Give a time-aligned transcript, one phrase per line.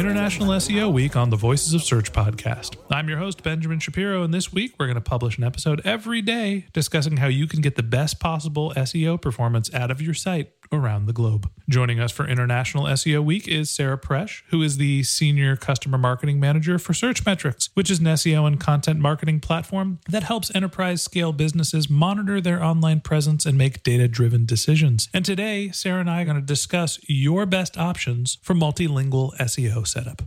[0.00, 2.76] International SEO Week on the Voices of Search podcast.
[2.90, 6.22] I'm your host, Benjamin Shapiro, and this week we're going to publish an episode every
[6.22, 10.52] day discussing how you can get the best possible SEO performance out of your site
[10.72, 11.50] around the globe.
[11.68, 16.38] Joining us for International SEO Week is Sarah Presch, who is the Senior Customer Marketing
[16.38, 21.32] Manager for Searchmetrics, which is an SEO and content marketing platform that helps enterprise scale
[21.32, 25.08] businesses monitor their online presence and make data driven decisions.
[25.12, 29.86] And today, Sarah and I are going to discuss your best options for multilingual SEO
[29.86, 30.22] setup.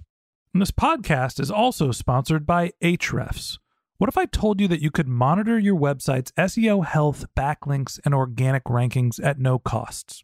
[0.53, 3.57] And this podcast is also sponsored by Ahrefs.
[3.97, 8.13] What if I told you that you could monitor your website's SEO health, backlinks, and
[8.13, 10.23] organic rankings at no costs?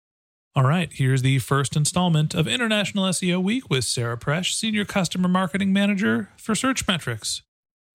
[0.53, 5.29] All right, here's the first installment of International SEO Week with Sarah Presch, Senior Customer
[5.29, 7.43] Marketing Manager for Searchmetrics.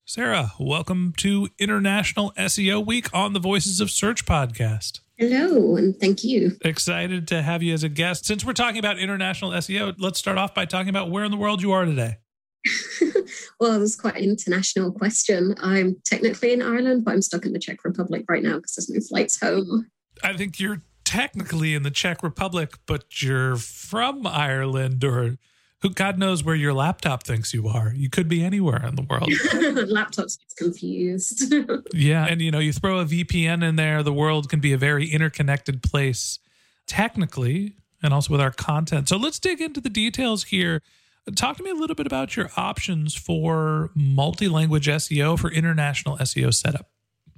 [0.06, 5.00] Sarah, welcome to International SEO Week on the Voices of Search podcast.
[5.18, 6.52] Hello, and thank you.
[6.62, 8.24] Excited to have you as a guest.
[8.24, 11.36] Since we're talking about international SEO, let's start off by talking about where in the
[11.36, 12.16] world you are today.
[13.60, 15.54] well, that's quite an international question.
[15.60, 18.88] I'm technically in Ireland, but I'm stuck in the Czech Republic right now because there's
[18.88, 19.90] no flights home.
[20.24, 25.38] I think you're technically in the Czech Republic, but you're from Ireland or
[25.80, 27.92] who God knows where your laptop thinks you are.
[27.94, 29.30] You could be anywhere in the world.
[29.88, 31.54] Laptops gets confused.
[31.94, 32.26] yeah.
[32.26, 35.08] And you know, you throw a VPN in there, the world can be a very
[35.08, 36.40] interconnected place
[36.86, 39.08] technically and also with our content.
[39.08, 40.82] So let's dig into the details here.
[41.34, 46.52] Talk to me a little bit about your options for multi-language SEO for international SEO
[46.52, 46.90] setup.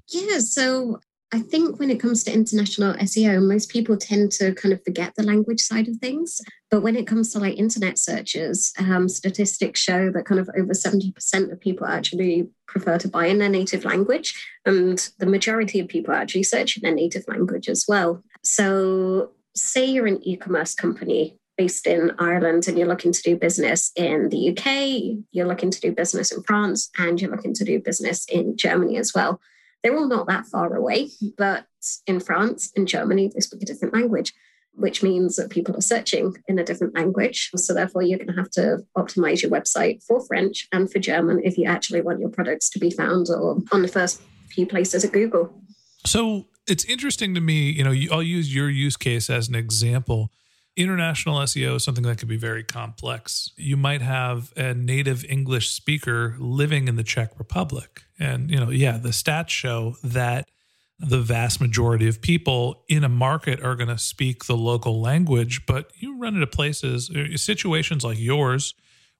[0.09, 1.01] Yeah, so
[1.31, 5.15] I think when it comes to international SEO, most people tend to kind of forget
[5.15, 6.41] the language side of things.
[6.71, 10.73] But when it comes to like internet searches, um, statistics show that kind of over
[10.73, 14.35] 70% of people actually prefer to buy in their native language.
[14.65, 18.23] And the majority of people actually search in their native language as well.
[18.43, 23.37] So, say you're an e commerce company based in Ireland and you're looking to do
[23.37, 27.65] business in the UK, you're looking to do business in France, and you're looking to
[27.65, 29.41] do business in Germany as well
[29.83, 31.67] they're all not that far away, but
[32.07, 34.33] in France and Germany, they speak a different language,
[34.73, 37.51] which means that people are searching in a different language.
[37.57, 41.41] So, therefore, you're going to have to optimize your website for French and for German
[41.45, 44.21] if you actually want your products to be found or on the first
[44.51, 45.53] few places at Google.
[46.05, 50.31] So, it's interesting to me, you know, I'll use your use case as an example.
[50.79, 53.51] International SEO is something that could be very complex.
[53.57, 58.03] You might have a native English speaker living in the Czech Republic.
[58.19, 60.49] And, you know, yeah, the stats show that
[61.01, 65.67] the vast majority of people in a market are going to speak the local language,
[65.67, 68.75] but you run into places, uh, situations like yours,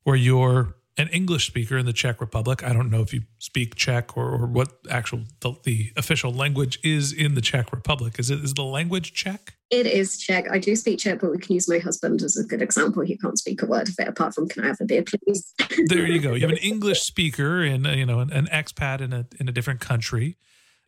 [0.05, 2.65] where you're an English speaker in the Czech Republic.
[2.65, 6.79] I don't know if you speak Czech or, or what actual the, the, official language
[6.83, 8.19] is in the Czech Republic.
[8.19, 9.55] Is it is the language Czech?
[9.71, 10.51] It is Czech.
[10.51, 13.03] I do speak Czech, but we can use my husband as a good example.
[13.05, 15.55] He can't speak a word of it apart from "Can I have a beer, please?"
[15.87, 16.35] there you go.
[16.35, 19.53] You have an English speaker and you know an, an expat in a in a
[19.53, 20.37] different country.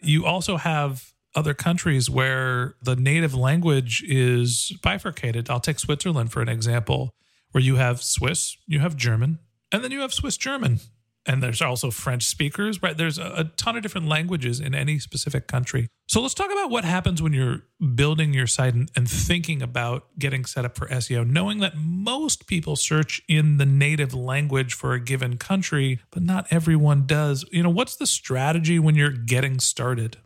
[0.00, 5.48] You also have other countries where the native language is bifurcated.
[5.48, 7.14] I'll take Switzerland for an example,
[7.52, 9.38] where you have Swiss, you have German,
[9.72, 10.80] and then you have Swiss German.
[11.26, 12.96] And there's also French speakers, right?
[12.96, 15.86] There's a, a, ton of different languages in any specific country.
[16.08, 20.06] So let's talk about what happens when you're building your site and, and thinking about
[20.18, 24.94] getting set up for SEO, knowing that most people search in the native language for
[24.94, 27.44] a given country, but not everyone does.
[27.52, 30.16] You know, what's the strategy when you're getting started?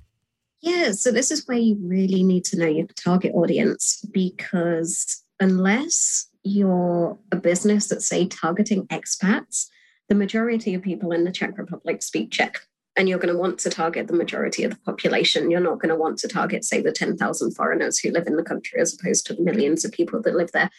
[0.61, 6.29] Yeah, so this is where you really need to know your target audience because unless
[6.45, 9.67] you're a business that's, say, targeting expats,
[10.09, 12.61] the majority of people in the Czech Republic speak Czech.
[12.97, 15.51] And you're going to want to target the majority of the population.
[15.51, 18.45] You're not going to want to target, say, the 10,000 foreigners who live in the
[18.45, 20.71] country as opposed to the millions of people that live there.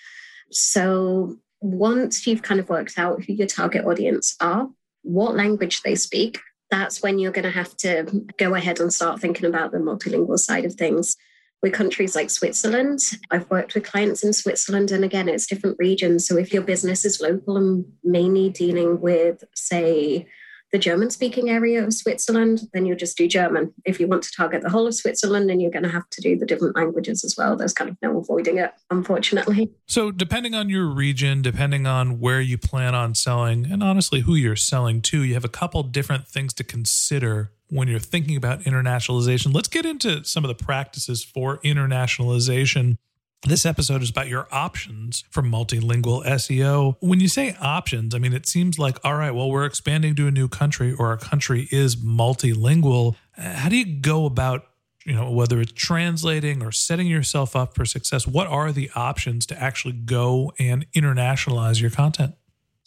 [0.52, 4.70] So once you've kind of worked out who your target audience are,
[5.02, 6.40] what language they speak,
[6.72, 10.40] that's when you're going to have to go ahead and start thinking about the multilingual
[10.40, 11.18] side of things.
[11.62, 13.00] With countries like Switzerland,
[13.32, 16.28] I've worked with clients in Switzerland, and again, it's different regions.
[16.28, 20.28] So if your business is local and mainly dealing with, say,
[20.76, 23.74] the German speaking area of Switzerland, then you'll just do German.
[23.86, 26.22] If you want to target the whole of Switzerland, then you're going to have to
[26.22, 27.56] do the different languages as well.
[27.56, 29.72] There's kind of no avoiding it, unfortunately.
[29.88, 34.36] So, depending on your region, depending on where you plan on selling, and honestly, who
[34.36, 38.62] you're selling to, you have a couple different things to consider when you're thinking about
[38.62, 39.54] internationalization.
[39.54, 42.98] Let's get into some of the practices for internationalization.
[43.44, 46.96] This episode is about your options for multilingual SEO.
[47.00, 50.28] When you say options, I mean, it seems like, all right, well, we're expanding to
[50.28, 53.16] a new country or our country is multilingual.
[53.34, 54.68] How do you go about,
[55.06, 58.26] you know, whether it's translating or setting yourself up for success?
[58.26, 62.34] What are the options to actually go and internationalize your content?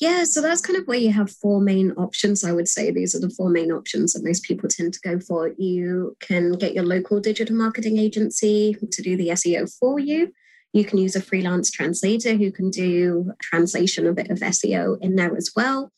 [0.01, 2.45] Yeah, so that's kind of where you have four main options.
[2.45, 5.19] I would say these are the four main options that most people tend to go
[5.19, 5.51] for.
[5.59, 10.33] You can get your local digital marketing agency to do the SEO for you.
[10.73, 15.17] You can use a freelance translator who can do translation, a bit of SEO in
[15.17, 15.91] there as well.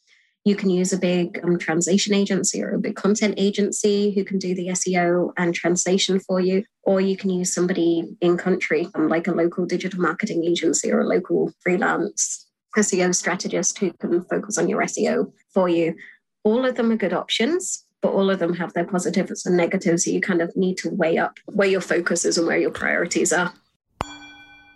[0.47, 4.39] You can use a big um, translation agency or a big content agency who can
[4.39, 6.65] do the SEO and translation for you.
[6.85, 11.01] Or you can use somebody in country, um, like a local digital marketing agency or
[11.01, 15.95] a local freelance SEO strategist who can focus on your SEO for you.
[16.45, 20.05] All of them are good options, but all of them have their positives and negatives.
[20.05, 22.71] So you kind of need to weigh up where your focus is and where your
[22.71, 23.53] priorities are.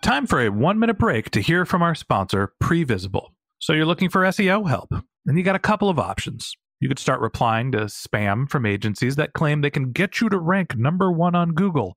[0.02, 3.28] Time for a one minute break to hear from our sponsor, Previsible.
[3.58, 4.92] So you're looking for SEO help,
[5.24, 6.54] and you got a couple of options.
[6.80, 10.38] You could start replying to spam from agencies that claim they can get you to
[10.38, 11.96] rank number one on Google.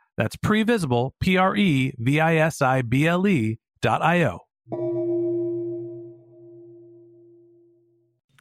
[0.21, 4.39] that's previsible, P R E V I S I B L E dot I O.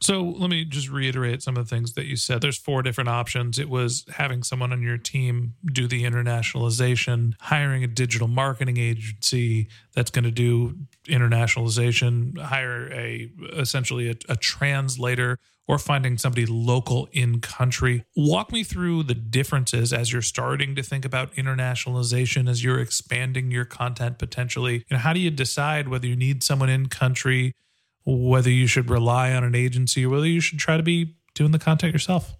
[0.02, 2.40] So let me just reiterate some of the things that you said.
[2.40, 3.58] There's four different options.
[3.58, 9.68] It was having someone on your team do the internationalization, hiring a digital marketing agency
[9.94, 10.76] that's going to do
[11.06, 15.38] internationalization, hire a essentially a, a translator
[15.68, 18.04] or finding somebody local in country.
[18.16, 23.52] Walk me through the differences as you're starting to think about internationalization, as you're expanding
[23.52, 24.84] your content potentially.
[24.90, 27.54] Know, how do you decide whether you need someone in country,
[28.04, 31.52] whether you should rely on an agency, or whether you should try to be doing
[31.52, 32.34] the content yourself?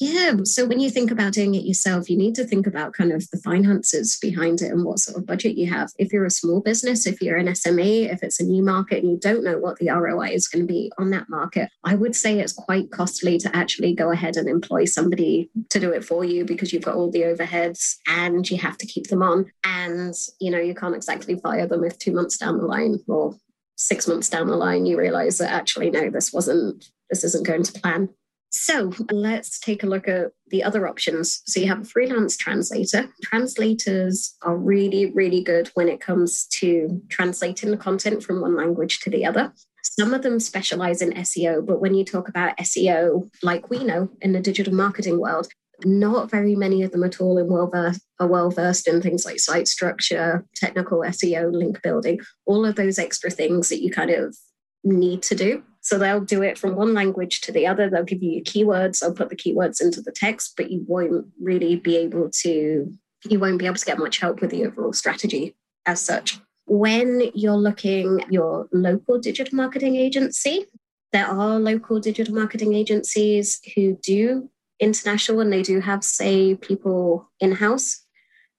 [0.00, 0.36] Yeah.
[0.44, 3.28] So when you think about doing it yourself, you need to think about kind of
[3.30, 5.90] the finances behind it and what sort of budget you have.
[5.98, 9.10] If you're a small business, if you're an SME, if it's a new market and
[9.10, 12.14] you don't know what the ROI is going to be on that market, I would
[12.14, 16.24] say it's quite costly to actually go ahead and employ somebody to do it for
[16.24, 19.50] you because you've got all the overheads and you have to keep them on.
[19.64, 23.34] And, you know, you can't exactly fire them if two months down the line or
[23.78, 27.62] six months down the line you realize that actually, no, this wasn't, this isn't going
[27.62, 28.08] to plan.
[28.50, 31.42] So let's take a look at the other options.
[31.46, 33.08] So you have a freelance translator.
[33.22, 39.00] Translators are really, really good when it comes to translating the content from one language
[39.00, 39.52] to the other.
[39.82, 44.08] Some of them specialize in SEO, but when you talk about SEO, like we know
[44.20, 45.48] in the digital marketing world,
[45.84, 49.24] not very many of them at all in well versed are well versed in things
[49.24, 54.10] like site structure, technical SEO, link building, all of those extra things that you kind
[54.10, 54.36] of
[54.84, 55.62] need to do.
[55.80, 57.88] So they'll do it from one language to the other.
[57.88, 58.98] They'll give you keywords.
[58.98, 62.92] They'll put the keywords into the text, but you won't really be able to,
[63.24, 65.54] you won't be able to get much help with the overall strategy
[65.86, 66.40] as such.
[66.66, 70.66] When you're looking your local digital marketing agency,
[71.12, 77.30] there are local digital marketing agencies who do international and they do have, say, people
[77.40, 78.04] in house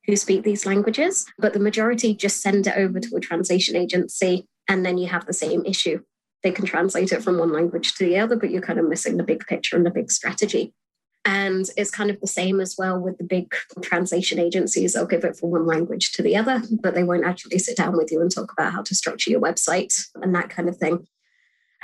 [0.06, 4.48] who speak these languages, but the majority just send it over to a translation agency
[4.68, 6.02] and then you have the same issue
[6.44, 9.18] they can translate it from one language to the other, but you're kind of missing
[9.18, 10.74] the big picture and the big strategy.
[11.26, 14.94] And it's kind of the same as well with the big translation agencies.
[14.94, 17.98] They'll give it from one language to the other, but they won't actually sit down
[17.98, 21.08] with you and talk about how to structure your website and that kind of thing.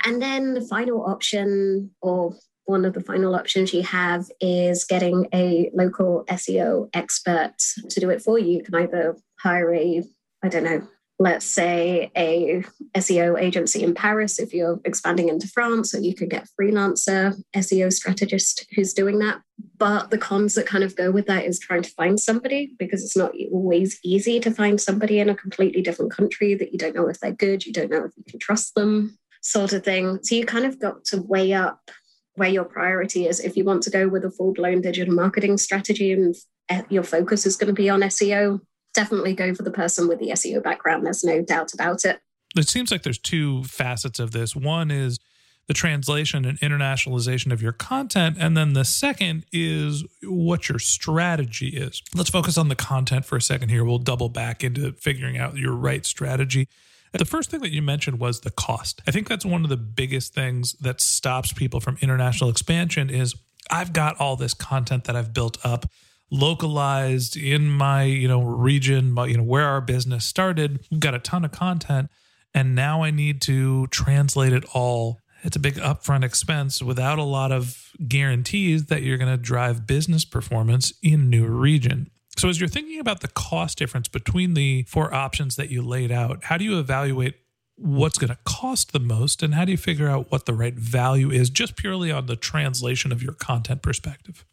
[0.04, 2.34] And then the final option, or
[2.66, 7.54] one of the final options you have, is getting a local SEO expert
[7.88, 8.58] to do it for you.
[8.58, 10.02] You can either hire a,
[10.42, 10.86] I don't know,
[11.18, 12.62] let's say a
[12.94, 17.34] SEO agency in Paris if you're expanding into France, or you could get a freelancer
[17.54, 19.40] SEO strategist who's doing that.
[19.78, 23.02] But the cons that kind of go with that is trying to find somebody because
[23.02, 26.94] it's not always easy to find somebody in a completely different country that you don't
[26.94, 30.18] know if they're good, you don't know if you can trust them, sort of thing.
[30.22, 31.90] So you kind of got to weigh up
[32.36, 33.40] where your priority is.
[33.40, 36.34] If you want to go with a full blown digital marketing strategy and
[36.68, 38.60] eh, your focus is going to be on SEO,
[38.94, 41.04] definitely go for the person with the SEO background.
[41.04, 42.20] There's no doubt about it.
[42.56, 44.54] It seems like there's two facets of this.
[44.56, 45.18] One is
[45.66, 48.36] the translation and internationalization of your content.
[48.38, 52.02] And then the second is what your strategy is.
[52.14, 53.84] Let's focus on the content for a second here.
[53.84, 56.68] We'll double back into figuring out your right strategy.
[57.12, 59.00] The first thing that you mentioned was the cost.
[59.06, 63.34] I think that's one of the biggest things that stops people from international expansion is
[63.70, 65.86] I've got all this content that I've built up
[66.30, 71.14] localized in my you know region my, you know where our business started we've got
[71.14, 72.10] a ton of content
[72.52, 77.22] and now i need to translate it all it's a big upfront expense without a
[77.22, 82.60] lot of guarantees that you're going to drive business performance in new region so as
[82.60, 86.56] you're thinking about the cost difference between the four options that you laid out how
[86.56, 87.34] do you evaluate
[87.76, 90.74] what's going to cost the most and how do you figure out what the right
[90.74, 94.44] value is just purely on the translation of your content perspective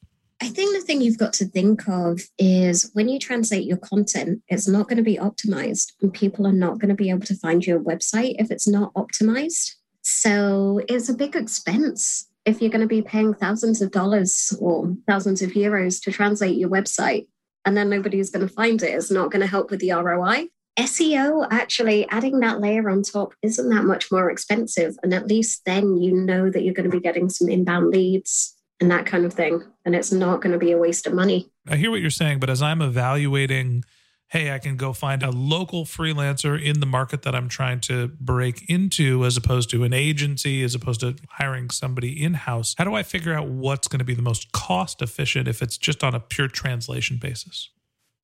[0.42, 4.42] I think the thing you've got to think of is when you translate your content,
[4.50, 7.36] it's not going to be optimized, and people are not going to be able to
[7.36, 9.76] find your website if it's not optimized.
[10.02, 14.94] So it's a big expense if you're going to be paying thousands of dollars or
[15.08, 17.28] thousands of euros to translate your website,
[17.66, 18.92] and then nobody's going to find it.
[18.92, 20.48] It's not going to help with the ROI.
[20.78, 24.96] SEO, actually, adding that layer on top isn't that much more expensive.
[25.04, 28.56] And at least then you know that you're going to be getting some inbound leads
[28.80, 29.64] and that kind of thing.
[29.86, 31.50] And it's not going to be a waste of money.
[31.68, 33.84] I hear what you're saying, but as I'm evaluating,
[34.34, 38.08] hey, I can go find a local freelancer in the market that I'm trying to
[38.20, 42.74] break into, as opposed to an agency, as opposed to hiring somebody in house.
[42.76, 45.78] How do I figure out what's going to be the most cost efficient if it's
[45.78, 47.70] just on a pure translation basis?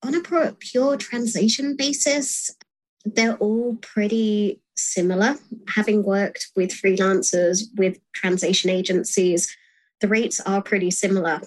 [0.02, 2.56] On a pure translation basis,
[3.04, 5.36] they're all pretty similar.
[5.68, 9.56] Having worked with freelancers, with translation agencies,
[10.00, 11.40] the rates are pretty similar.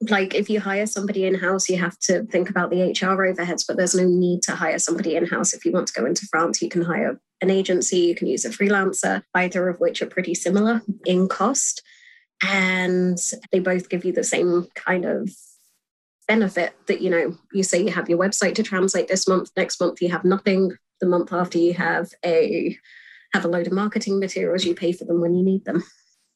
[0.00, 3.64] Like if you hire somebody in house, you have to think about the HR overheads,
[3.66, 5.54] but there's no need to hire somebody in house.
[5.54, 8.44] If you want to go into France, you can hire an agency, you can use
[8.44, 11.82] a freelancer, either of which are pretty similar in cost.
[12.42, 13.18] And
[13.52, 15.30] they both give you the same kind of
[16.26, 19.80] benefit that, you know, you say you have your website to translate this month, next
[19.80, 20.72] month you have nothing.
[21.00, 22.78] The month after you have a
[23.34, 25.82] have a load of marketing materials, you pay for them when you need them.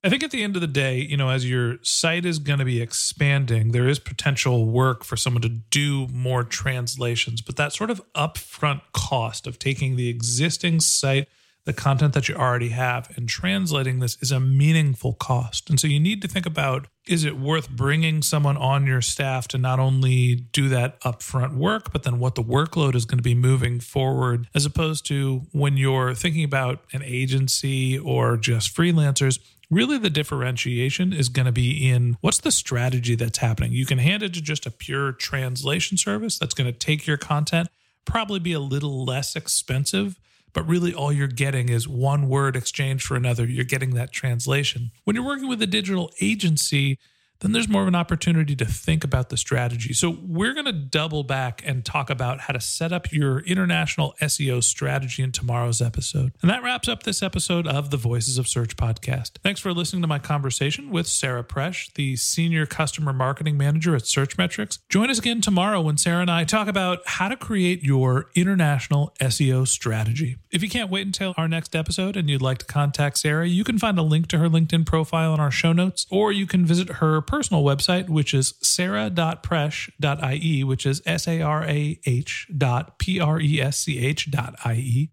[0.05, 2.61] I think at the end of the day, you know, as your site is going
[2.61, 7.73] to be expanding, there is potential work for someone to do more translations, but that
[7.73, 11.27] sort of upfront cost of taking the existing site,
[11.65, 15.69] the content that you already have, and translating this is a meaningful cost.
[15.69, 19.49] And so you need to think about is it worth bringing someone on your staff
[19.49, 23.23] to not only do that upfront work, but then what the workload is going to
[23.23, 29.41] be moving forward, as opposed to when you're thinking about an agency or just freelancers?
[29.71, 33.73] Really, the differentiation is going to be in what's the strategy that's happening.
[33.73, 37.19] You can hand it to just a pure translation service that's going to take your
[37.19, 37.69] content,
[38.07, 40.19] probably be a little less expensive
[40.53, 43.45] but really all you're getting is one word exchange for another.
[43.45, 44.91] You're getting that translation.
[45.05, 46.99] When you're working with a digital agency,
[47.41, 49.93] then there's more of an opportunity to think about the strategy.
[49.93, 54.15] So, we're going to double back and talk about how to set up your international
[54.21, 56.33] SEO strategy in tomorrow's episode.
[56.43, 59.33] And that wraps up this episode of the Voices of Search podcast.
[59.43, 64.03] Thanks for listening to my conversation with Sarah Presch, the Senior Customer Marketing Manager at
[64.03, 64.79] Searchmetrics.
[64.89, 69.15] Join us again tomorrow when Sarah and I talk about how to create your international
[69.21, 70.37] SEO strategy.
[70.51, 73.65] If you can't wait until our next episode and you'd like to contact Sarah, you
[73.65, 76.65] can find a link to her LinkedIn profile in our show notes, or you can
[76.65, 82.99] visit her personal website, which is sarah.presch.ie, which is S A R A H dot
[82.99, 85.13] P R E S C H dot I E.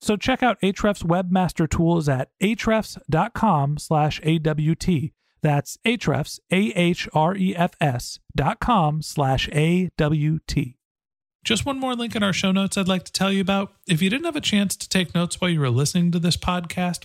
[0.00, 5.10] So check out Ahrefs Webmaster Tools at ahrefs.com slash AWT.
[5.42, 10.76] That's Ahrefs, A-H-R-E-F-S dot com slash A-W-T.
[11.44, 13.72] Just one more link in our show notes I'd like to tell you about.
[13.86, 16.36] If you didn't have a chance to take notes while you were listening to this
[16.36, 17.04] podcast,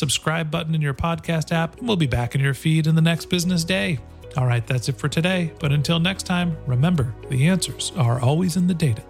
[0.01, 3.01] subscribe button in your podcast app, and we'll be back in your feed in the
[3.01, 3.99] next business day.
[4.35, 5.53] All right, that's it for today.
[5.59, 9.03] But until next time, remember the answers are always in the data.